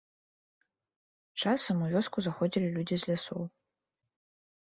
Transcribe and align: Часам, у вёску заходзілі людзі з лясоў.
Часам, 1.43 1.75
у 1.87 1.89
вёску 1.93 2.17
заходзілі 2.29 2.67
людзі 2.79 2.95
з 3.03 3.11
лясоў. 3.11 3.43